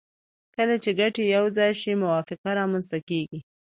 کله 0.55 0.75
چې 0.83 0.89
ګټې 0.99 1.23
یو 1.35 1.45
ځای 1.57 1.71
شي 1.81 1.91
موافقه 2.03 2.49
رامنځته 2.59 2.97
کیږي 3.09 3.39